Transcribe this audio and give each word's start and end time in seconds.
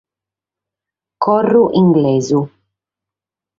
Corru 1.27 1.63
inglesu. 1.83 2.41